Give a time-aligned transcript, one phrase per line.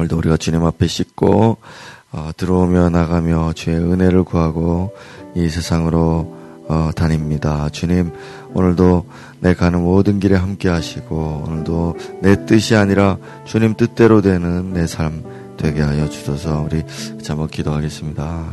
[0.00, 1.58] 오늘도 우리가 주님 앞에 씻고
[2.12, 4.94] 어, 들어오며 나가며 주의 은혜를 구하고
[5.34, 6.36] 이 세상으로
[6.68, 7.68] 어, 다닙니다.
[7.70, 8.10] 주님
[8.54, 9.04] 오늘도
[9.40, 15.22] 내 가는 모든 길에 함께 하시고 오늘도 내 뜻이 아니라 주님 뜻대로 되는 내 삶
[15.58, 16.82] 되게 하여 주셔서 우리
[17.28, 18.44] 한번 기도하겠습니다.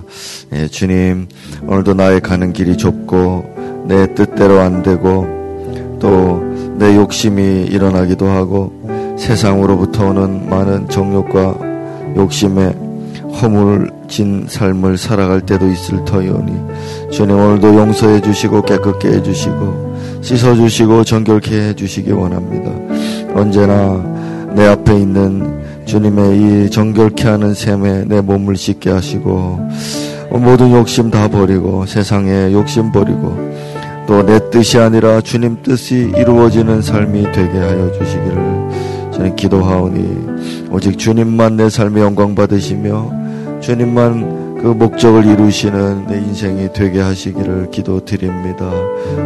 [0.51, 1.29] 예, 주님
[1.65, 8.71] 오늘도 나의 가는 길이 좁고 내 뜻대로 안 되고 또 내 욕심이 일어나기도 하고
[9.17, 11.55] 세상으로부터 오는 많은 정욕과
[12.15, 12.73] 욕심에
[13.41, 21.03] 허물진 삶을 살아갈 때도 있을 터이오니 주님 오늘도 용서해 주시고 깨끗게 해 주시고 씻어 주시고
[21.03, 22.71] 정결케 해 주시기 원합니다.
[23.35, 24.03] 언제나
[24.55, 29.59] 내 앞에 있는 주님의 이 정결케 하는 샘에 내 몸을 씻게 하시고
[30.31, 33.35] 모든 욕심 다 버리고 세상의 욕심 버리고
[34.07, 41.57] 또 내 뜻이 아니라 주님 뜻이 이루어지는 삶이 되게 하여 주시기를 저는 기도하오니 오직 주님만
[41.57, 48.69] 내 삶의 영광 받으시며 주님만 그 목적을 이루시는 내 인생이 되게 하시기를 기도드립니다.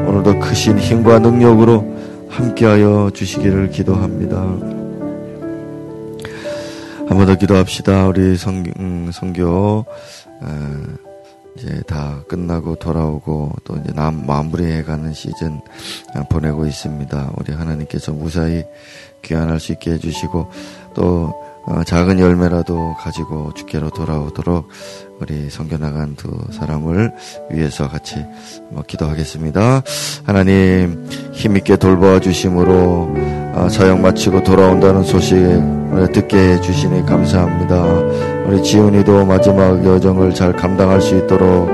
[0.07, 1.85] 오늘도 크신 힘과 능력으로
[2.29, 4.37] 함께하여 주시기를 기도합니다.
[7.09, 8.07] 한번더 기도합시다.
[8.07, 9.85] 우리 성, 음, 성교,
[10.41, 10.83] 어,
[11.57, 15.59] 이제 다 끝나고 돌아오고 또 이제 남 마무리해가는 시즌
[16.29, 17.33] 보내고 있습니다.
[17.37, 18.63] 우리 하나님께서 무사히
[19.21, 20.49] 귀환할 수 있게 해주시고
[20.95, 21.33] 또
[21.65, 24.67] 어, 작은 열매라도 가지고 주께로 돌아오도록
[25.19, 27.11] 우리 성교 나간 두 사람을
[27.51, 28.25] 위해서 같이
[28.69, 29.83] 뭐 기도하겠습니다.
[30.23, 33.15] 하나님 힘있게 돌보아 주심으로
[33.53, 35.37] 어, 사역 마치고 돌아온다는 소식
[36.13, 37.83] 듣게 해 주시니 감사합니다.
[38.47, 41.69] 우리 지훈이도 마지막 여정을 잘 감당할 수 있도록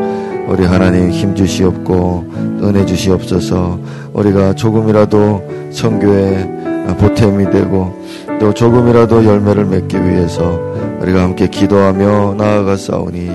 [0.47, 3.79] 우리 하나님 힘 주시옵고 은혜 주시옵소서
[4.13, 6.57] 우리가 조금이라도 성교에
[6.99, 7.95] 보탬이 되고
[8.39, 10.59] 또 조금이라도 열매를 맺기 위해서
[11.01, 13.31] 우리가 함께 기도하며 나아가 싸우니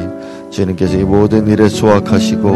[0.50, 2.48] 주님께서 이 모든 일에 수확하시고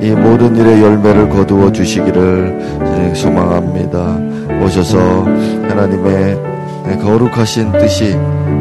[0.00, 4.18] 이 모든 일에 열매를 거두어 주시기를 소망합니다.
[4.64, 6.38] 오셔서 하나님의
[7.00, 8.14] 거룩하신 뜻이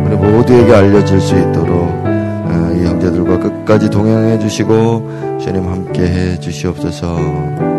[0.06, 7.71] 우리 모두에게 알려질 수 있도록 아, 이 형제들과 끝까지 동행해 주시고 주님 함께 해 주시옵소서.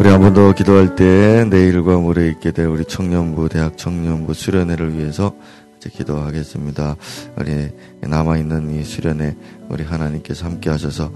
[0.00, 4.96] 우리 한 번 더 기도할 때 내일과 모레 있게 될 우리 청년부 대학 청년부 수련회를
[4.96, 5.34] 위해서
[5.76, 6.96] 이제 기도하겠습니다.
[7.36, 7.68] 우리
[8.00, 9.36] 남아 있는 이 수련회
[9.68, 11.12] 우리 하나님께서 함께 하셔서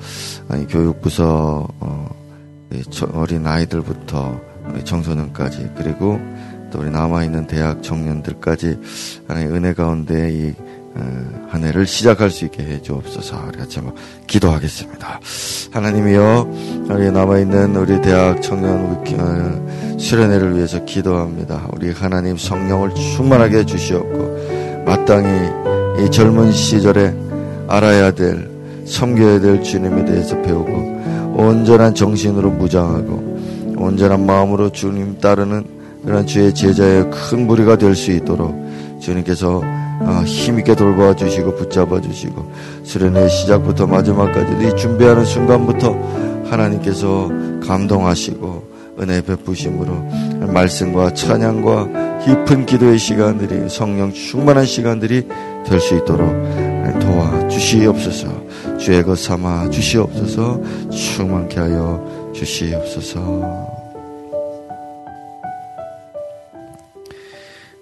[0.50, 2.10] 아니 교육부서 어,
[3.14, 4.38] 어린 아이들부터
[4.84, 6.20] 청소년까지 그리고
[6.70, 8.80] 또 우리 남아 있는 대학 청년들까지
[9.26, 10.52] 하나님 은혜 가운데 이
[11.48, 13.52] 한 해를 시작할 수 있게 해 주옵소서.
[13.58, 13.94] 같이 한번
[14.26, 15.20] 기도하겠습니다.
[15.72, 16.48] 하나님이여,
[16.90, 21.68] 우리 남아있는 우리 대학 청년 어, 수련회를 위해서 기도합니다.
[21.72, 25.28] 우리 하나님 성령을 충만하게 해 주시옵고, 마땅히
[26.04, 27.14] 이 젊은 시절에
[27.68, 28.48] 알아야 될,
[28.86, 35.64] 섬겨야 될 주님에 대해서 배우고, 온전한 정신으로 무장하고, 온전한 마음으로 주님 따르는
[36.04, 38.54] 그런 주의 제자의 큰 무리가 될 수 있도록
[39.00, 39.62] 주님께서
[40.00, 45.96] 어, 힘있게 돌봐 주시고 붙잡아 주시고 수련의 시작부터 마지막까지 이 준비하는 순간부터
[46.50, 47.30] 하나님께서
[47.66, 55.26] 감동하시고 은혜 베푸심으로 말씀과 찬양과 깊은 기도의 시간들이 성령 충만한 시간들이
[55.66, 56.28] 될 수 있도록
[57.00, 58.28] 도와 주시옵소서.
[58.78, 60.60] 주의 것 삼아 주시옵소서.
[60.90, 63.83] 충만케 하여 주시옵소서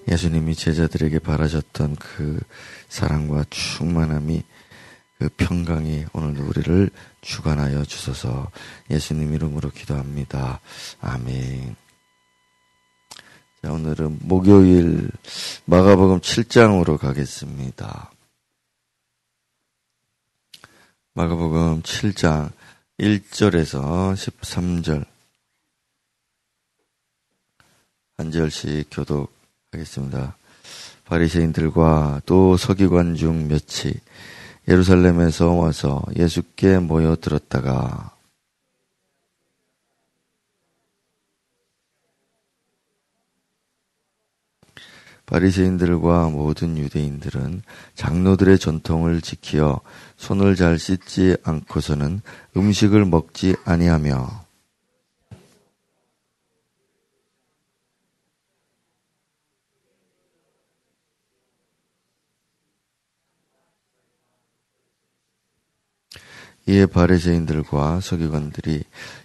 [0.09, 2.41] 예수님이 제자들에게 바라셨던 그
[2.89, 4.43] 사랑과 충만함이
[5.19, 6.91] 그 평강이 오늘도 우리를
[7.21, 8.51] 주관하여 주소서
[8.91, 10.61] 예수님 이름으로 기도합니다.
[11.01, 11.77] 아멘.
[13.63, 15.09] 자, 오늘은 목요일
[15.67, 18.11] 마가복음 7장으로 가겠습니다.
[21.15, 22.51] 마가복음 7장
[22.99, 25.07] 1절에서 13절
[28.17, 29.42] 한 절씩 교독
[29.73, 30.37] 하겠습니다.
[31.07, 33.95] 바리새인들과 또 서기관 중 몇이
[34.69, 38.15] 예루살렘에서 와서 예수께 모여 들었다가
[45.27, 47.63] 바리새인들과 모든 유대인들은
[47.95, 49.81] 장로들의 전통을 지키어
[50.17, 52.21] 손을 잘 씻지 않고서는
[52.57, 54.52] 음식을 먹지 아니하며
[66.67, 68.85] 이에 바리새인들과 서기관들이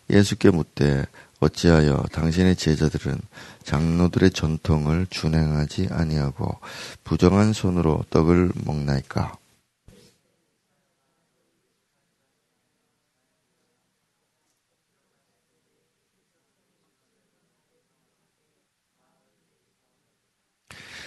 [0.09, 1.05] 예수께 묻되
[1.39, 3.19] 어찌하여 당신의 제자들은
[3.63, 6.59] 장로들의 전통을 준행하지 아니하고
[7.03, 9.37] 부정한 손으로 떡을 먹나이까?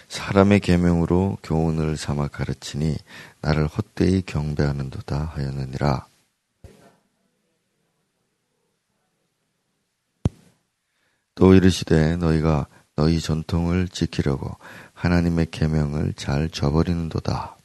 [0.08, 2.96] 사람의 계명으로 교훈을 삼아 가르치니
[3.42, 6.09] 나를 헛되이 경배하는도다 하였느니라.
[11.40, 14.58] 또 이르시되 너희가 너희 전통을 지키려고
[14.92, 17.56] 하나님의 계명을 잘 저버리는도다.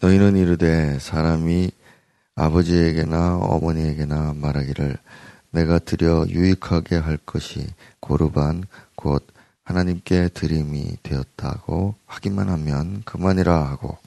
[0.00, 1.70] 너희는 이르되 사람이
[2.34, 4.98] 아버지에게나 어머니에게나 말하기를
[5.52, 7.66] 내가 드려 유익하게 할 것이
[7.98, 8.64] 고르반
[8.94, 9.26] 곧
[9.64, 14.01] 하나님께 드림이 되었다고 하기만 하면 그만이라 하고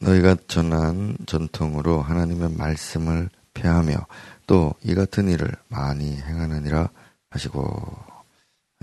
[0.00, 4.06] 너희가 전한 전통으로 하나님의 말씀을 폐하며
[4.46, 6.88] 또 이 같은 일을 많이 행하느니라
[7.30, 7.96] 하시고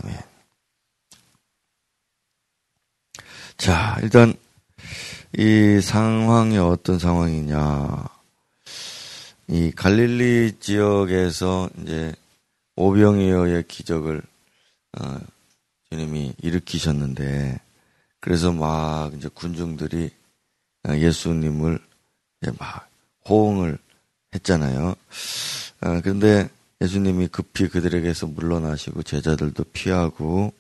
[0.04, 0.20] 아멘.
[3.58, 4.36] 자, 일단
[5.38, 8.06] 이 상황이 어떤 상황이냐.
[9.48, 12.14] 이 갈릴리 지역에서 이제
[12.76, 14.22] 오병이어의 기적을
[15.00, 15.20] 어,
[15.90, 17.60] 주님이 일으키셨는데
[18.20, 20.12] 그래서 막 이제 군중들이
[20.90, 21.80] 예수님을
[22.60, 22.90] 막
[23.28, 23.78] 호응을
[24.36, 24.96] 했잖아요.
[25.82, 26.50] 어, 그런데
[26.82, 30.54] 예수님이 급히 그들에게서 물러나시고 제자들도 피하고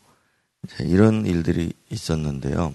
[0.79, 2.73] 이런 일들이 있었는데요.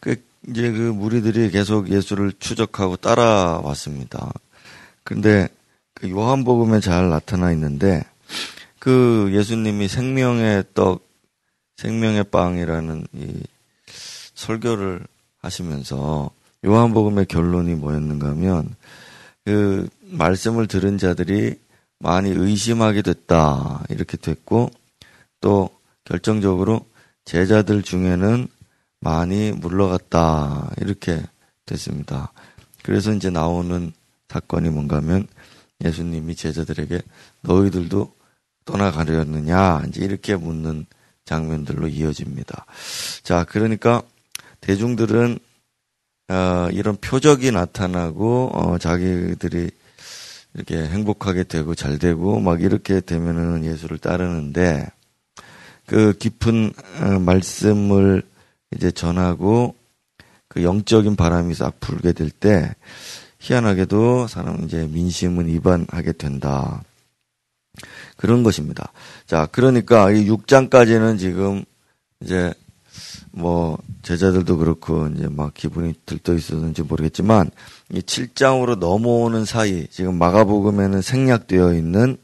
[0.00, 4.32] 그 이제 그 무리들이 계속 예수를 추적하고 따라왔습니다.
[5.04, 5.48] 근데
[5.94, 8.04] 그 요한복음에 잘 나타나 있는데
[8.78, 11.08] 그 예수님이 생명의 떡,
[11.76, 13.42] 생명의 빵이라는 이
[14.34, 15.06] 설교를
[15.42, 16.30] 하시면서
[16.64, 18.74] 요한복음의 결론이 뭐였는가 하면
[19.44, 21.56] 그 말씀을 들은 자들이
[21.98, 23.84] 많이 의심하게 됐다.
[23.88, 24.70] 이렇게 됐고
[25.40, 25.70] 또
[26.04, 26.86] 결정적으로
[27.24, 28.48] 제자들 중에는
[29.00, 30.72] 많이 물러갔다.
[30.80, 31.22] 이렇게
[31.66, 32.32] 됐습니다.
[32.82, 33.92] 그래서 이제 나오는
[34.28, 35.26] 사건이 뭔가 하면
[35.84, 37.02] 예수님이 제자들에게
[37.42, 38.14] 너희들도
[38.64, 40.86] 떠나가려느냐 이제 이렇게 묻는
[41.24, 42.66] 장면들로 이어집니다.
[43.22, 44.02] 자, 그러니까
[44.62, 45.38] 대중들은
[46.28, 49.70] 어, 이런 표적이 나타나고 어, 자기들이
[50.54, 54.88] 이렇게 행복하게 되고 잘 되고 막 이렇게 되면은 예수를 따르는데
[55.86, 58.22] 그 깊은 어, 말씀을
[58.74, 59.76] 이제 전하고
[60.48, 62.74] 그 영적인 바람이 싹 불게 될 때
[63.42, 66.82] 희한하게도 사람 이제 민심은 위반하게 된다.
[68.16, 68.92] 그런 것입니다.
[69.26, 71.64] 자, 그러니까 이 6장까지는 지금
[72.20, 72.54] 이제
[73.32, 77.50] 뭐 제자들도 그렇고 이제 막 기분이 들떠 있었는지 모르겠지만
[77.90, 82.18] 이 7장으로 넘어오는 사이 지금 마가복음에는 생략되어 있는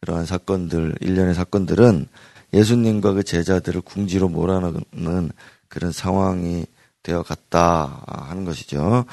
[0.00, 2.06] 그러한 사건들 일련의 사건들은
[2.52, 5.30] 예수님과 그 제자들을 궁지로 몰아넣는
[5.68, 6.64] 그런 상황이
[7.02, 9.04] 되어 갔다 하는 것이죠.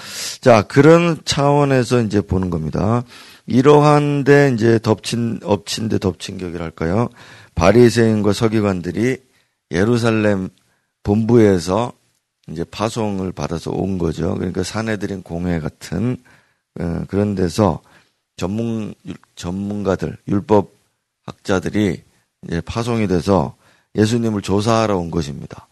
[0.41, 3.03] 자, 그런 차원에서 이제 보는 겁니다.
[3.45, 7.09] 이러한데 이제 덮친 엎친 데 덮친 격이랄까요?
[7.53, 9.17] 바리새인과 서기관들이
[9.71, 10.49] 예루살렘
[11.05, 11.93] 본부에서
[12.49, 14.35] 이제 파송을 받아서 온 거죠.
[14.35, 16.17] 그러니까 사내들인 공회 같은
[16.79, 17.81] 어, 그런 데서
[18.35, 18.93] 전문
[19.35, 20.71] 전문가들 율법
[21.25, 22.03] 학자들이
[22.47, 23.55] 이제 파송이 돼서
[23.95, 25.67] 예수님을 조사하러 온 것입니다.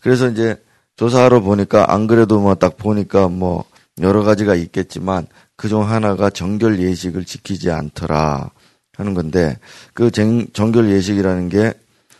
[0.00, 0.60] 그래서 이제
[0.96, 3.64] 조사하러 보니까 안 그래도 뭐 딱 보니까 뭐
[4.00, 5.26] 여러 가지가 있겠지만
[5.56, 8.50] 그 중 하나가 정결 예식을 지키지 않더라
[8.96, 9.58] 하는 건데
[9.94, 11.74] 그 정결 예식이라는 게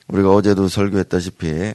[0.08, 1.74] 우리가 어제도 설교했다시피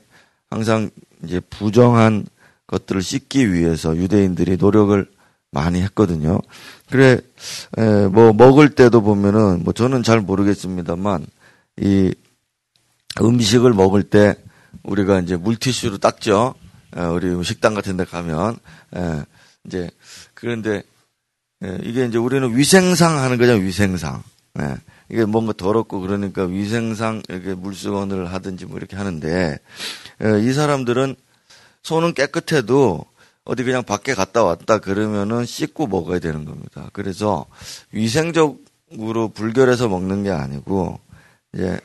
[0.53, 0.91] 항상
[1.23, 2.27] 이제 부정한
[2.67, 5.11] 것들을 씻기 위해서 유대인들이 노력을
[5.49, 6.39] 많이 했거든요.
[6.91, 7.19] 그래
[8.11, 11.25] 뭐 먹을 때도 보면은 뭐 저는 잘 모르겠습니다만
[11.77, 12.13] 이
[13.19, 14.35] 음식을 먹을 때
[14.83, 16.53] 우리가 이제 물티슈로 닦죠.
[17.13, 18.57] 우리 식당 같은 데 가면
[19.65, 19.89] 이제
[20.35, 20.83] 그런데
[21.81, 23.53] 이게 이제 우리는 위생상 하는 거죠.
[23.53, 24.21] 위생상.
[25.09, 29.59] 이게 뭔가 더럽고 그러니까 위생상 이렇게 물수건을 하든지 뭐 이렇게 하는데
[30.43, 31.15] 이 사람들은
[31.81, 33.03] 손은 깨끗해도
[33.45, 36.89] 어디 그냥 밖에 갔다 왔다 그러면은 씻고 먹어야 되는 겁니다.
[36.93, 37.45] 그래서
[37.91, 40.99] 위생적으로 불결해서 먹는 게 아니고
[41.53, 41.79] 이제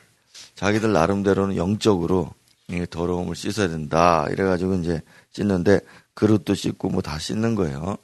[0.55, 2.33] 자기들 나름대로는 영적으로
[2.91, 4.27] 더러움을 씻어야 된다.
[4.29, 5.81] 이래가지고 이제 씻는데
[6.19, 7.97] 그릇도 씻고 뭐 다 씻는 거예요.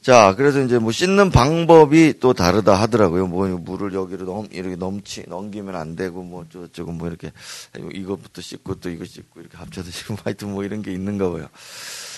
[0.00, 3.26] 자, 그래서 이제 뭐 씻는 방법이 또 다르다 하더라고요.
[3.26, 7.30] 뭐 물을 여기로 넘, 이렇게 넘치, 넘기면 안 되고 뭐 저쩌고 뭐 이렇게
[7.92, 11.48] 이것부터 씻고 또 이거 씻고 이렇게 합쳐서 씻고 하여튼 뭐 이런 게 있는가 봐요.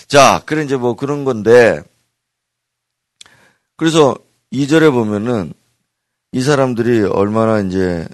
[0.07, 1.83] 자, 그래 이제 뭐 그런 건데
[3.75, 4.15] 그래서
[4.53, 5.51] 2절에 보면은
[6.31, 8.07] 이 사람들이 얼마나 이제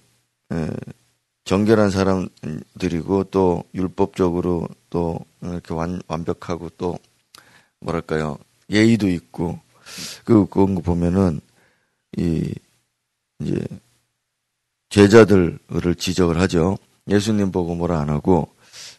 [1.44, 6.98] 정결한 사람들이고 또 율법적으로 또 이렇게 완, 완벽하고 또
[7.82, 8.38] 뭐랄까요
[8.70, 9.60] 예의도 있고
[10.24, 11.42] 그 그런 거 보면은
[12.18, 12.54] 이
[13.40, 13.60] 이제
[14.90, 16.78] 제자들을 지적을 하죠.
[17.08, 18.54] 예수님 보고 뭐라 안 하고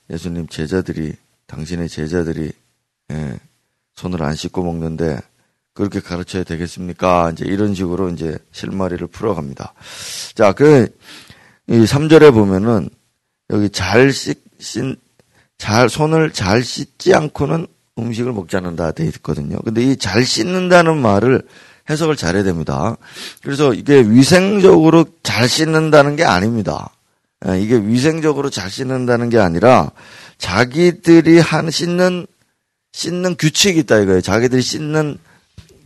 [0.08, 1.14] 예수님 제자들이
[1.46, 2.52] 당신의 제자들이
[3.12, 3.38] 예,
[3.94, 5.20] 손을 안 씻고 먹는데
[5.74, 7.30] 그렇게 가르쳐야 되겠습니까?
[7.32, 9.74] 이제 이런 식으로 이제 실마리를 풀어갑니다.
[10.34, 10.94] 자, 그,
[11.68, 12.90] 이 3절에 보면은
[13.50, 14.96] 여기 잘 씻, 씻,
[15.58, 17.66] 잘, 손을 잘 씻지 않고는
[18.00, 19.58] 음식을 먹지 않는다 돼 있거든요.
[19.64, 21.42] 근데 이 잘 씻는다는 말을
[21.88, 22.96] 해석을 잘해야 됩니다.
[23.42, 26.90] 그래서 이게 위생적으로 잘 씻는다는 게 아닙니다.
[27.48, 29.90] 예, 이게 위생적으로 잘 씻는다는 게 아니라
[30.38, 32.26] 자기들이 한 씻는
[32.92, 34.20] 씻는 규칙이 있다 이거예요.
[34.20, 35.18] 자기들이 씻는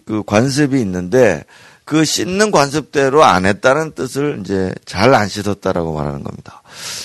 [0.07, 1.45] 그 관습이 있는데
[1.85, 6.63] 그 씻는 관습대로 안 했다는 뜻을 이제 잘 안 씻었다라고 말하는 겁니다.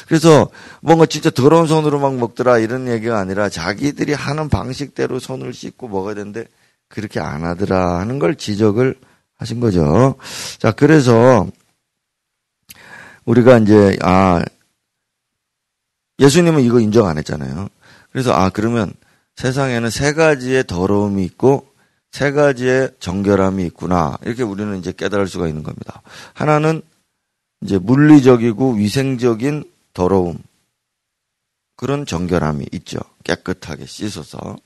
[0.07, 0.49] 그래서
[0.81, 6.15] 뭔가 진짜 더러운 손으로 막 먹더라 이런 얘기가 아니라 자기들이 하는 방식대로 손을 씻고 먹어야
[6.15, 6.45] 되는데
[6.87, 8.95] 그렇게 안 하더라 하는 걸 지적을
[9.37, 10.15] 하신 거죠.
[10.57, 11.47] 자, 그래서
[13.25, 14.43] 우리가 이제 아
[16.19, 17.69] 예수님은 이거 인정 안 했잖아요.
[18.11, 18.91] 그래서 아 그러면
[19.35, 21.68] 세상에는 세 가지의 더러움이 있고
[22.11, 24.17] 세 가지의 정결함이 있구나.
[24.23, 26.01] 이렇게 우리는 이제 깨달을 수가 있는 겁니다.
[26.33, 26.81] 하나는
[27.61, 29.63] 이제 물리적이고 위생적인
[29.93, 30.39] 더러움.
[31.75, 32.99] 그런 정결함이 있죠.
[33.23, 34.57] 깨끗하게 씻어서.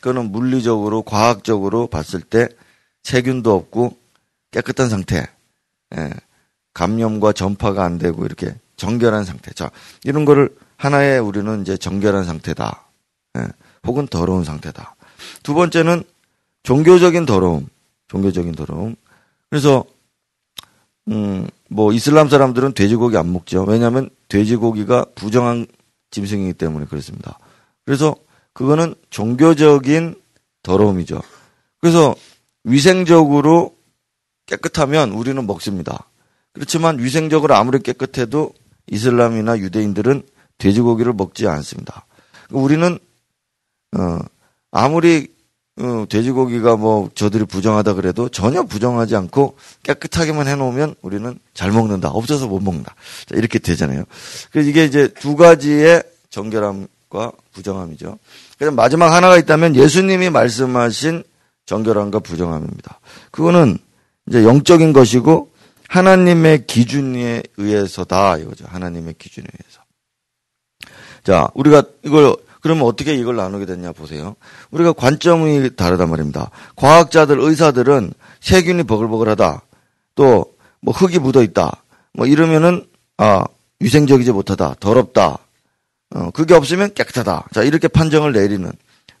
[0.00, 2.48] 그거는 물리적으로, 과학적으로 봤을 때
[3.02, 3.96] 세균도 없고
[4.50, 5.26] 깨끗한 상태.
[5.96, 6.10] 예.
[6.74, 9.52] 감염과 전파가 안 되고 이렇게 정결한 상태.
[9.52, 9.70] 자,
[10.04, 12.84] 이런 거를 하나의 우리는 이제 정결한 상태다.
[13.38, 13.46] 예.
[13.86, 14.94] 혹은 더러운 상태다.
[15.42, 16.04] 두 번째는
[16.68, 17.66] 종교적인 더러움,
[18.08, 18.94] 종교적인 더러움.
[19.48, 19.86] 그래서
[21.08, 23.64] 음, 뭐 이슬람 사람들은 돼지고기 안 먹죠.
[23.64, 25.66] 왜냐하면 돼지고기가 부정한
[26.10, 27.38] 짐승이기 때문에 그렇습니다.
[27.86, 28.14] 그래서
[28.52, 30.16] 그거는 종교적인
[30.62, 31.22] 더러움이죠.
[31.80, 32.14] 그래서
[32.64, 33.74] 위생적으로
[34.44, 36.10] 깨끗하면 우리는 먹습니다.
[36.52, 38.52] 그렇지만 위생적으로 아무리 깨끗해도
[38.88, 40.22] 이슬람이나 유대인들은
[40.58, 42.04] 돼지고기를 먹지 않습니다.
[42.50, 42.98] 우리는
[43.96, 44.18] 어,
[44.70, 45.37] 아무리
[45.80, 52.08] 어, 돼지고기가 뭐 저들이 부정하다 그래도 전혀 부정하지 않고 깨끗하게만 해놓으면 우리는 잘 먹는다.
[52.08, 52.94] 없어서 못 먹는다.
[53.26, 54.04] 자, 이렇게 되잖아요.
[54.50, 58.18] 그래서 이게 이제 두 가지의 정결함과 부정함이죠.
[58.58, 61.22] 그래서 마지막 하나가 있다면 예수님이 말씀하신
[61.66, 62.98] 정결함과 부정함입니다.
[63.30, 63.78] 그거는
[64.28, 65.52] 이제 영적인 것이고
[65.88, 68.64] 하나님의 기준에 의해서다 이거죠.
[68.68, 69.82] 하나님의 기준에 의해서.
[71.22, 72.36] 자, 우리가 이걸
[72.68, 74.36] 그러면 어떻게 이걸 나누게 됐냐 보세요.
[74.70, 76.50] 우리가 관점이 다르단 말입니다.
[76.76, 79.62] 과학자들, 의사들은 세균이 버글버글하다.
[80.14, 81.82] 또 뭐 흙이 묻어 있다.
[82.14, 82.84] 뭐 이러면은
[83.16, 83.44] 아
[83.80, 84.76] 위생적이지 못하다.
[84.80, 85.38] 더럽다.
[86.14, 87.48] 어, 그게 없으면 깨끗하다.
[87.52, 88.70] 자 이렇게 판정을 내리는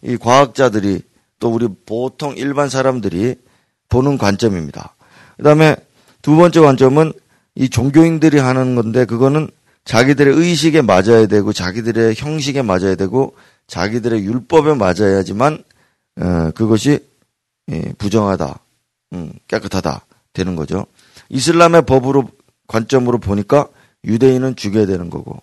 [0.02, 1.02] 이 과학자들이
[1.38, 3.36] 또 우리 보통 일반 사람들이
[3.88, 4.94] 보는 관점입니다.
[5.36, 5.76] 그다음에
[6.22, 7.12] 두 번째 관점은
[7.54, 9.50] 이 종교인들이 하는 건데 그거는
[9.88, 13.34] 자기들의 의식에 맞아야 되고 자기들의 형식에 맞아야 되고
[13.68, 15.64] 자기들의 율법에 맞아야지만
[16.20, 17.08] 어, 그것이
[17.70, 18.58] 예, 부정하다,
[19.14, 20.04] 음, 깨끗하다
[20.34, 20.86] 되는 거죠.
[21.30, 22.28] 이슬람의 법으로
[22.66, 23.68] 관점으로 보니까
[24.04, 25.40] 유대인은 죽여야 되는 거고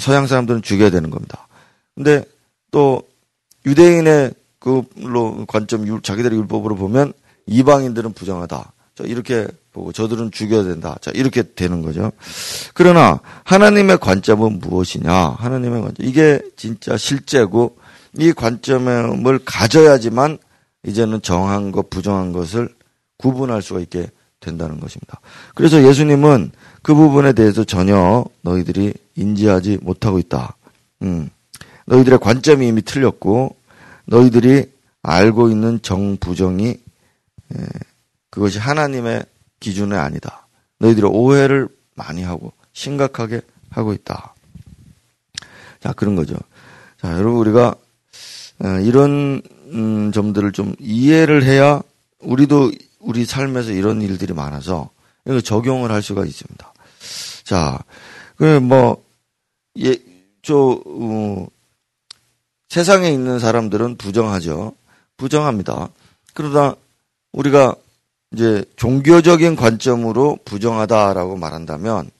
[0.00, 1.46] 서양 사람들은 죽여야 되는 겁니다.
[1.94, 2.24] 근데
[2.72, 3.02] 또
[3.64, 7.12] 유대인의 그로 관점 자기들의 율법으로 보면
[7.46, 8.72] 이방인들은 부정하다.
[8.94, 10.96] 자, 이렇게 보고 저들은 죽여야 된다.
[11.00, 12.12] 자, 이렇게 되는 거죠.
[12.74, 15.36] 그러나 하나님의 관점은 무엇이냐?
[15.38, 16.06] 하나님의 관점.
[16.06, 17.76] 이게 진짜 실제고
[18.18, 20.38] 이 관점을 가져야지만
[20.84, 22.68] 이제는 정한 것, 부정한 것을
[23.16, 25.20] 구분할 수가 있게 된다는 것입니다.
[25.54, 26.50] 그래서 예수님은
[26.82, 30.56] 그 부분에 대해서 전혀 너희들이 인지하지 못하고 있다.
[31.02, 31.30] 음.
[31.86, 33.56] 너희들의 관점이 이미 틀렸고
[34.06, 34.70] 너희들이
[35.02, 36.76] 알고 있는 정부정이
[38.32, 39.26] 그것이 하나님의
[39.60, 40.48] 기준은 아니다.
[40.78, 44.34] 너희들이 오해를 많이 하고 심각하게 하고 있다.
[45.80, 46.36] 자, 그런 거죠.
[46.98, 47.74] 자, 여러분 우리가
[48.64, 51.82] 어, 이런 음, 점들을 좀 이해를 해야
[52.20, 54.88] 우리도 우리 삶에서 이런 일들이 많아서
[55.26, 56.72] 이거 적용을 할 수가 있습니다.
[57.44, 57.78] 자,
[58.36, 59.04] 그뭐
[59.80, 59.94] 예,
[60.40, 61.46] 저 어,
[62.70, 64.72] 세상에 있는 사람들은 부정하죠.
[65.18, 65.90] 부정합니다.
[66.32, 66.76] 그러다
[67.32, 67.76] 우리가
[68.32, 72.10] 이제 종교적인 관점으로 부정하다라고 말한다면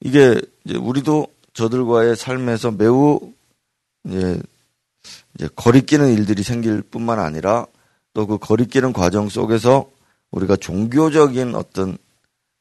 [0.00, 3.20] 이게 이제 우리도 저들과의 삶에서 매우
[4.06, 4.40] 이제,
[5.34, 7.66] 이제 거리끼는 일들이 생길 뿐만 아니라
[8.12, 9.90] 또 그 거리끼는 과정 속에서
[10.30, 11.98] 우리가 종교적인 어떤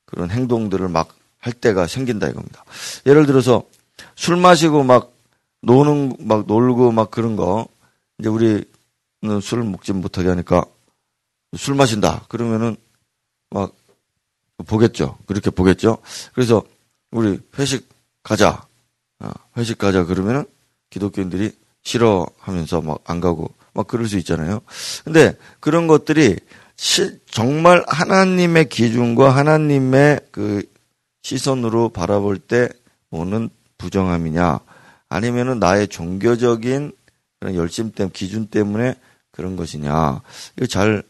[0.06, 2.64] 그런 행동들을 막 할 때가 생긴다 이겁니다.
[3.06, 3.64] 예를 들어서
[4.16, 5.14] 술 마시고 막
[5.62, 7.68] 노는 막 놀고 막 그런 거
[8.18, 8.64] 이제 우리는
[9.42, 10.66] 술을 먹지 못하게 하니까
[11.58, 12.78] 술 마신다 그러면은
[13.54, 13.76] 막
[14.66, 15.18] 보겠죠.
[15.28, 16.00] 그렇게 보겠죠.
[16.34, 16.64] 그래서
[17.12, 17.88] 우리 회식
[18.24, 18.66] 가자.
[19.20, 20.46] 어, 회식 가자 그러면은
[20.90, 21.52] 기독교인들이
[21.84, 24.62] 싫어하면서 막 안 가고 막 그럴 수 있잖아요.
[25.04, 26.38] 근데 그런 것들이
[26.76, 30.64] 시, 정말 하나님의 기준과 하나님의 그
[31.22, 32.70] 시선으로 바라볼 때
[33.12, 34.60] 오는 부정함이냐
[35.10, 36.92] 아니면은 나의 종교적인
[37.40, 38.96] 그런 열심 때문에 기준 때문에
[39.32, 40.22] 그런 것이냐
[40.58, 41.04] 이거 잘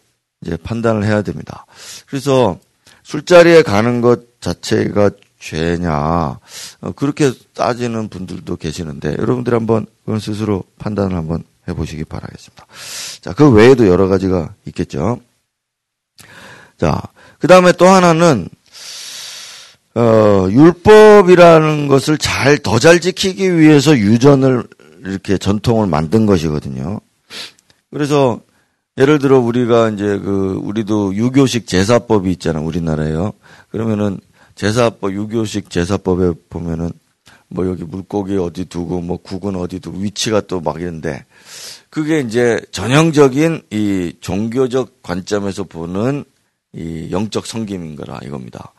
[0.45, 1.65] 이제 판단을 해야 됩니다.
[2.07, 2.59] 그래서
[3.03, 6.39] 술자리에 가는 것 자체가 죄냐
[6.81, 12.65] 어, 그렇게 따지는 분들도 계시는데 여러분들 한번 그건 스스로 판단을 한번 해보시기 바라겠습니다.
[13.21, 15.19] 자, 그 외에도 여러 가지가 있겠죠.
[16.77, 17.01] 자,
[17.39, 18.47] 그 다음에 또 하나는
[19.95, 24.63] 어, 율법이라는 것을 잘, 더 잘 지키기 위해서 유전을
[25.05, 27.00] 이렇게 전통을 만든 것이거든요.
[27.91, 28.39] 그래서
[28.97, 32.63] 예를 들어 우리가 이제 그, 우리도 유교식 제사법이 있잖아요.
[32.63, 33.33] 우리나라에요.
[33.69, 34.19] 그러면은
[34.55, 36.91] 제사법, 유교식 제사법에 보면은
[37.47, 41.25] 뭐 여기 물고기 어디 두고 뭐 국은 어디 두고 위치가 또 막 이런데
[41.89, 46.23] 그게 이제 전형적인 이 종교적 관점에서 보는
[46.73, 48.73] 이 영적 성김인 거라 이겁니다.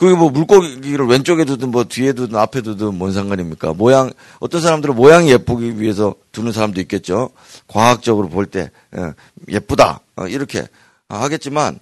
[0.00, 3.74] 그게 뭐 물고기를 왼쪽에 두든 뭐 뒤에 두든 앞에 두든 뭔 상관입니까?
[3.74, 7.28] 모양 어떤 사람들은 모양이 예쁘기 위해서 두는 사람도 있겠죠.
[7.68, 9.12] 과학적으로 볼 때 예,
[9.48, 10.66] 예쁘다 어, 이렇게
[11.10, 11.80] 하겠지만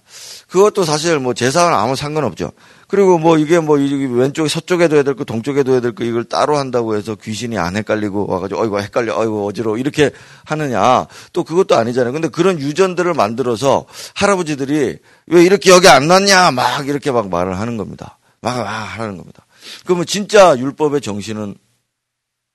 [0.49, 2.51] 그것도 사실 뭐 제사는 아무 상관없죠.
[2.87, 6.57] 그리고 뭐 이게 뭐 왼쪽에 서쪽에 둬야 될 거, 동쪽에 둬야 될 거 이걸 따로
[6.57, 10.09] 한다고 해서 귀신이 안 헷갈리고 와가지고 어이구 헷갈려, 어이구 어지러워 이렇게
[10.45, 12.11] 하느냐 또 그것도 아니잖아요.
[12.11, 13.85] 근데 그런 유전들을 만들어서
[14.15, 14.97] 할아버지들이
[15.27, 18.17] 왜 이렇게 여기 안 놨냐 막 이렇게 막 말을 하는 겁니다.
[18.41, 19.45] 막, 막 하는 겁니다.
[19.85, 21.55] 그러면 진짜 율법의 정신은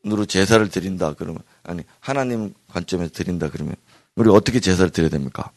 [0.07, 3.75] 으로 제사를 드린다 그러면 아니 하나님 관점에서 드린다 그러면
[4.17, 5.51] 우리 어떻게 제사를 드려야 됩니까?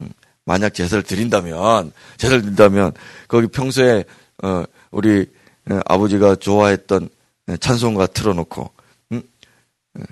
[0.00, 0.08] 음,
[0.46, 2.92] 만약 제사를 드린다면 제사를 드린다면
[3.28, 4.04] 거기 평소에
[4.42, 5.26] 어, 우리
[5.70, 7.10] 어, 아버지가 좋아했던
[7.60, 8.70] 찬송가 틀어놓고,
[9.12, 9.22] 응?
[9.98, 10.02] 어,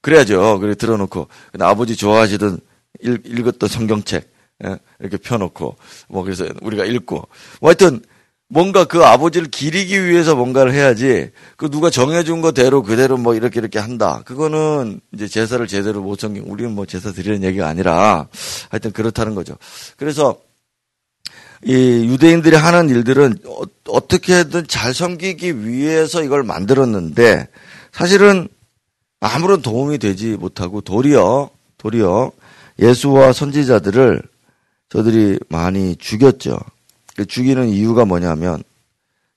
[0.00, 0.58] 그래야죠.
[0.58, 1.28] 그래 틀어놓고
[1.60, 2.58] 아버지 좋아하시던
[3.02, 4.28] 읽, 읽었던 성경책
[4.64, 5.76] 예, 이렇게 펴놓고
[6.08, 7.28] 뭐 그래서 우리가 읽고
[7.60, 8.02] 뭐 하여튼
[8.48, 13.78] 뭔가 그 아버지를 기리기 위해서 뭔가를 해야지 그 누가 정해준 거대로 그대로 뭐 이렇게 이렇게
[13.78, 14.22] 한다.
[14.24, 18.28] 그거는 이제 제사를 제대로 못 섬긴 우리는 뭐 제사 드리는 얘기가 아니라
[18.70, 19.56] 하여튼 그렇다는 거죠.
[19.96, 20.38] 그래서
[21.64, 23.38] 이 유대인들이 하는 일들은
[23.88, 27.48] 어, 떻게든 잘 섬기기 위해서 이걸 만들었는데
[27.92, 28.48] 사실은
[29.20, 32.30] 아무런 도움이 되지 못하고 도리어 도리어
[32.78, 34.22] 예수와 선지자들을
[34.88, 36.58] 저들이 많이 죽였죠.
[37.16, 38.62] 그 죽이는 이유가 뭐냐면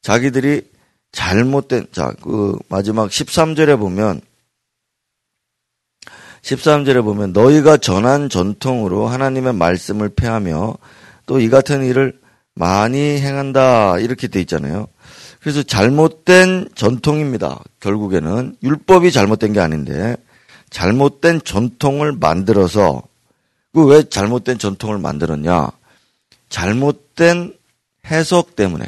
[0.01, 0.69] 자기들이
[1.11, 4.21] 잘못된 자 그 마지막 13절에 보면
[6.41, 10.75] 13절에 보면 너희가 전한 전통으로 하나님의 말씀을 폐하며
[11.25, 12.19] 또 이 같은 일을
[12.55, 14.87] 많이 행한다 이렇게 돼 있잖아요.
[15.41, 17.61] 그래서 잘못된 전통입니다.
[17.79, 20.17] 결국에는 율법이 잘못된 게 아닌데
[20.69, 23.03] 잘못된 전통을 만들어서
[23.73, 25.69] 그 왜 잘못된 전통을 만들었냐?
[26.49, 27.53] 잘못된
[28.09, 28.85] 해석 때문에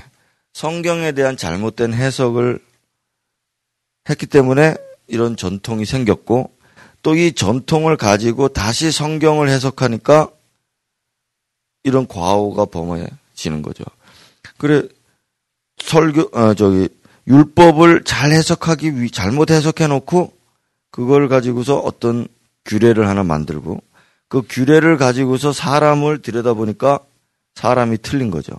[0.53, 2.59] 성경에 대한 잘못된 해석을
[4.09, 4.75] 했기 때문에
[5.07, 6.51] 이런 전통이 생겼고
[7.03, 10.29] 또 이 전통을 가지고 다시 성경을 해석하니까
[11.83, 13.83] 이런 과오가 범해지는 거죠.
[14.57, 14.83] 그래
[15.79, 16.89] 설교 어 저기
[17.27, 20.33] 율법을 잘 해석하기 위 잘못 해석해 놓고
[20.91, 22.27] 그걸 가지고서 어떤
[22.65, 23.81] 규례를 하나 만들고
[24.27, 26.99] 그 규례를 가지고서 사람을 들여다보니까
[27.55, 28.53] 사람이 틀린 거죠.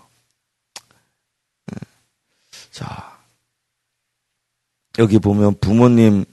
[2.73, 2.79] 네.
[2.79, 3.19] 자,
[4.99, 6.25] 여기 보면 부모님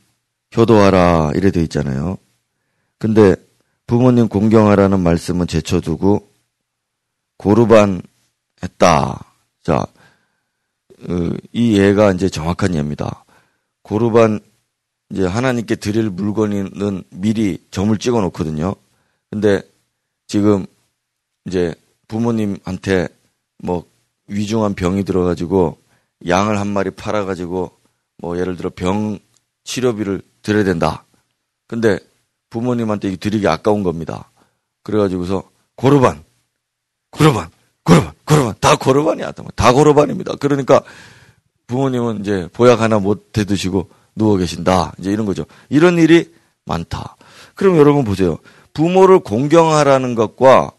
[0.56, 2.17] 효도하라 이래 돼 있잖아요.
[2.97, 3.36] 근데
[3.88, 6.28] 부모님 공경하라는 말씀은 제쳐두고
[7.38, 8.02] 고르반
[8.63, 9.25] 했다.
[9.63, 9.86] 자,
[11.10, 13.25] 어, 이 예가 이제 정확한 예입니다.
[13.82, 14.39] 고르반
[15.10, 18.75] 이제 하나님께 드릴 물건은 미리 점을 찍어 놓거든요.
[19.30, 19.62] 근데
[20.28, 20.65] 지금
[21.45, 21.73] 이제
[22.08, 23.08] 부모님한테
[23.63, 23.86] 뭐
[24.28, 25.79] 위중한 병이 들어가지고
[26.28, 27.72] 양을 한 마리 팔아가지고
[28.18, 29.20] 뭐 예를 들어 병
[29.64, 31.06] 치료비를 드려야 된다.
[31.68, 32.00] 근데
[32.50, 34.30] 부모님한테 드리기 아까운 겁니다.
[34.84, 35.44] 그래가지고서
[35.76, 36.24] 고르반,
[37.12, 37.50] 고르반,
[37.84, 39.32] 고르반, 고르반, 다 고르반이야.
[39.56, 40.36] 다 고르반입니다.
[40.36, 40.82] 그러니까
[41.68, 44.94] 부모님은 이제 보약 하나 못 해 드시고 누워 계신다.
[44.98, 45.46] 이제 이런 거죠.
[45.70, 46.34] 이런 일이
[46.66, 47.16] 많다.
[47.56, 48.38] 그럼 여러분 보세요.
[48.74, 50.72] 부모를 공경하라는 것과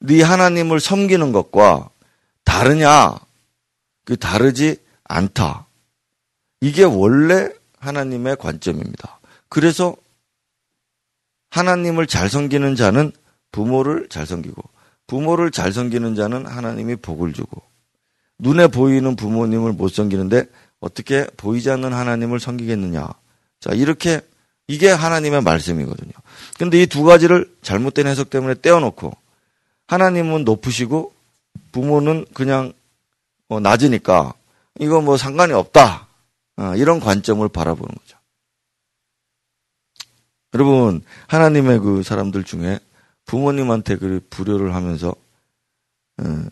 [0.00, 1.90] 네 하나님을 섬기는 것과
[2.44, 3.14] 다르냐?
[4.06, 5.66] 그 다르지 않다.
[6.62, 9.20] 이게 원래 하나님의 관점입니다.
[9.50, 9.94] 그래서
[11.50, 13.12] 하나님을 잘 섬기는 자는
[13.52, 14.62] 부모를 잘 섬기고
[15.06, 17.62] 부모를 잘 섬기는 자는 하나님이 복을 주고
[18.38, 20.46] 눈에 보이는 부모님을 못 섬기는데
[20.80, 23.08] 어떻게 보이지 않는 하나님을 섬기겠느냐.
[23.60, 24.20] 자, 이렇게
[24.68, 26.12] 이게 하나님의 말씀이거든요.
[26.58, 29.12] 근데 이 두 가지를 잘못된 해석 때문에 떼어놓고
[29.88, 31.12] 하나님은 높으시고
[31.72, 32.72] 부모는 그냥
[33.48, 34.34] 어, 낮으니까
[34.78, 36.08] 이거 뭐 상관이 없다.
[36.56, 38.18] 어, 이런 관점을 바라보는 거죠.
[40.54, 42.78] 여러분, 하나님의 그 사람들 중에
[43.26, 45.14] 부모님한테 그 불효를 하면서
[46.18, 46.46] 어,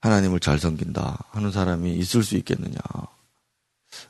[0.00, 2.78] 하나님을 잘 섬긴다 하는 사람이 있을 수 있겠느냐.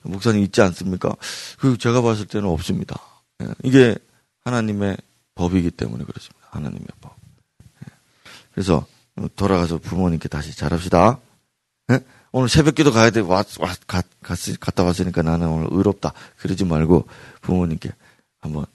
[0.03, 1.15] 목사님 있지 않습니까?
[1.59, 2.99] 그 제가 봤을 때는 없습니다.
[3.43, 3.97] 예, 이게
[4.45, 4.97] 하나님의
[5.35, 6.49] 법이기 때문에 그렇습니다.
[6.51, 7.15] 하나님의 법.
[7.83, 7.93] 예,
[8.53, 8.87] 그래서
[9.37, 11.21] 돌아가서 부모님께 다시 잘합시다.
[11.93, 12.01] 예?
[12.37, 13.21] 오늘 새벽기도 가야 돼.
[13.21, 16.13] 왔, 왔, 갔, 갔, 갔다 왔으니까 나는 오늘 의롭다.
[16.39, 17.07] 그러지 말고
[17.43, 17.93] 부모님께
[18.41, 18.67] 한번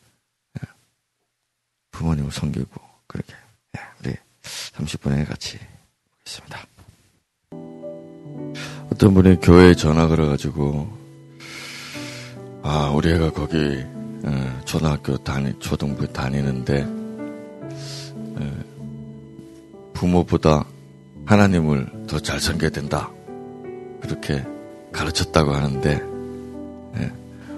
[1.91, 2.69] 부모님을 섬기고
[3.05, 3.33] 그렇게
[3.99, 5.59] 우리 30분에 같이
[6.19, 6.65] 보겠습니다.
[8.93, 10.97] 어떤 분이 교회에 전화 걸어가지고
[12.63, 13.83] 아 우리 애가 거기
[14.23, 16.85] 어, 초등학교 다니 초등부 다니는데
[18.37, 18.63] 어,
[19.91, 20.63] 부모보다
[21.25, 23.11] 하나님을 더 잘 섬겨야 된다
[24.01, 24.45] 그렇게
[24.91, 26.01] 가르쳤다고 하는데
[26.97, 27.11] 예,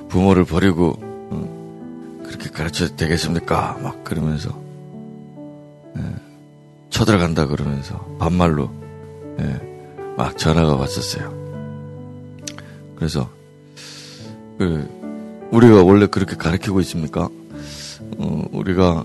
[0.10, 3.80] 부모를 버리고 어, 그렇게 가르쳐도 되겠습니까?
[3.82, 4.50] 막 그러면서
[5.98, 6.02] 예,
[6.90, 8.70] 쳐들어간다 그러면서 반말로
[10.18, 11.34] 막 전화가 왔었어요.
[12.96, 13.30] 그래서
[14.58, 14.88] 그
[15.52, 17.28] 우리가 원래 그렇게 가르치고 있습니까?
[18.18, 19.04] 어, 우리가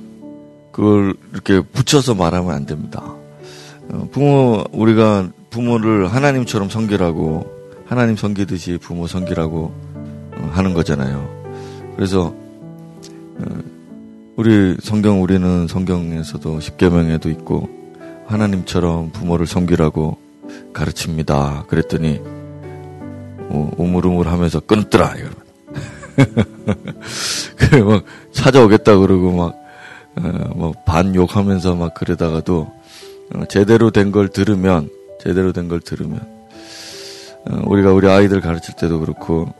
[0.73, 3.03] 그걸 이렇게 붙여서 말하면 안 됩니다.
[3.89, 7.51] 어, 부모 우리가 부모를 하나님처럼 섬기라고
[7.87, 9.73] 하나님 섬기듯이 부모 섬기라고
[10.35, 11.27] 어, 하는 거잖아요.
[11.97, 12.35] 그래서
[13.39, 13.45] 어,
[14.37, 17.71] 우리 성경 우리는 성경에서도 십계명에도 있고
[18.27, 20.19] 하나님처럼 부모를 섬기라고
[20.75, 21.65] 가르칩니다.
[21.69, 22.21] 그랬더니
[23.49, 25.15] 어, 우물우물하면서 끊더라.
[27.57, 29.55] 그래 막 찾아오겠다 그러고 막뭐
[30.69, 32.71] 어, 반욕하면서 막 그러다가도
[33.35, 36.21] 어, 제대로 된 걸 들으면 제대로 된 걸 들으면
[37.49, 39.53] 어, 우리가 우리 아이들 가르칠 때도 그렇고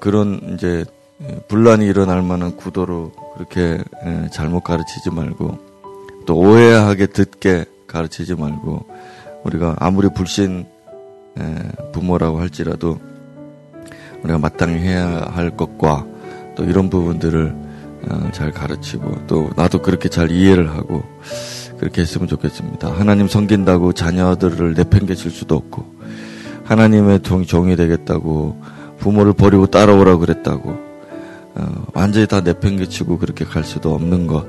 [0.00, 0.84] 그런 이제
[1.48, 3.82] 분란이 일어날 만한 구도로 그렇게
[4.30, 5.58] 잘못 가르치지 말고
[6.26, 8.86] 또 오해하게 듣게 가르치지 말고
[9.44, 10.66] 우리가 아무리 불신
[11.92, 12.98] 부모라고 할지라도
[14.22, 16.06] 우리가 마땅히 해야 할 것과
[16.56, 17.54] 또 이런 부분들을
[18.10, 21.02] 어, 잘 가르치고 또 나도 그렇게 잘 이해를 하고
[21.84, 22.90] 그렇게 했으면 좋겠습니다.
[22.90, 25.84] 하나님 섬긴다고 자녀들을 내팽개칠 수도 없고
[26.64, 28.58] 하나님의 종이 되겠다고
[28.96, 30.78] 부모를 버리고 따라오라 그랬다고
[31.56, 34.46] 어, 완전히 다 내팽개치고 그렇게 갈 수도 없는 것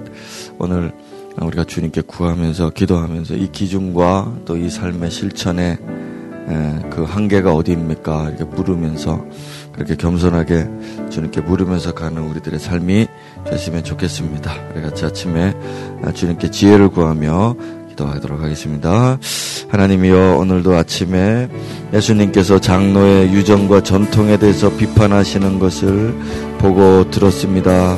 [0.60, 0.94] 오늘
[1.42, 5.78] 우리가 주님께 구하면서 기도하면서 이 기준과 또 이 삶의 실천에
[6.90, 9.26] 그 한계가 어디입니까 이렇게 물으면서
[9.74, 10.70] 그렇게 겸손하게
[11.10, 13.08] 주님께 물으면서 가는 우리들의 삶이
[13.50, 14.54] 됐으면 좋겠습니다.
[14.74, 15.54] 우리 같이 아침에
[16.14, 17.56] 주님께 지혜를 구하며
[17.90, 19.18] 기도하도록 하겠습니다.
[19.70, 21.48] 하나님이여 오늘도 아침에
[21.94, 26.14] 예수님께서 장로의 유정과 전통에 대해서 비판하시는 것을
[26.58, 27.98] 보고 들었습니다.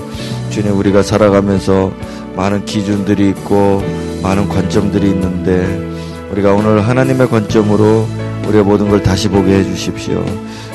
[0.49, 1.91] 주님 우리가 살아가면서
[2.35, 3.81] 많은 기준들이 있고
[4.21, 5.65] 많은 관점들이 있는데
[6.31, 8.07] 우리가 오늘 하나님의 관점으로
[8.47, 10.23] 우리의 모든 걸 다시 보게 해 주십시오.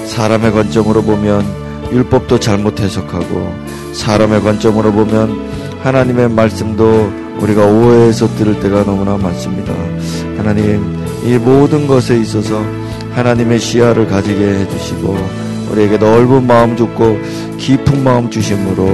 [0.06, 1.61] 사람의 관점으로 보면
[1.92, 3.54] 율법도 잘못 해석하고
[3.92, 5.52] 사람의 관점으로 보면
[5.82, 9.72] 하나님의 말씀도 우리가 오해해서 들을 때가 너무나 많습니다.
[10.36, 12.62] 하나님, 이 모든 것에 있어서
[13.12, 15.16] 하나님의 시야를 가지게 해주시고
[15.70, 17.18] 우리에게 넓은 마음 주고
[17.58, 18.84] 깊은 마음 주심으로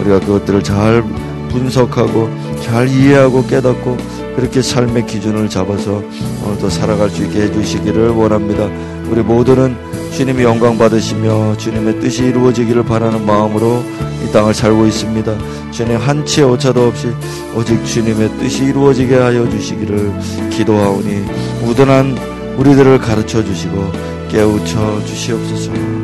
[0.00, 1.02] 우리가 그것들을 잘
[1.50, 2.30] 분석하고
[2.62, 3.96] 잘 이해하고 깨닫고
[4.36, 6.02] 그렇게 삶의 기준을 잡아서
[6.44, 8.68] 오늘도 살아갈 수 있게 해주시기를 원합니다.
[9.10, 9.76] 우리 모두는
[10.12, 13.82] 주님이 영광 받으시며 주님의 뜻이 이루어지기를 바라는 마음으로
[14.24, 15.36] 이 땅을 살고 있습니다.
[15.70, 17.08] 주님 한치의 오차도 없이
[17.56, 20.12] 오직 주님의 뜻이 이루어지게 하여 주시기를
[20.50, 21.24] 기도하오니
[21.64, 22.16] 우둔한
[22.58, 23.90] 우리들을 가르쳐 주시고
[24.30, 26.01] 깨우쳐 주시옵소서.